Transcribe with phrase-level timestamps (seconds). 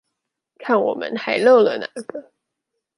[0.57, 2.31] 看我們還漏了哪個